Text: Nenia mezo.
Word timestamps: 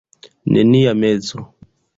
Nenia 0.53 0.95
mezo. 1.03 1.39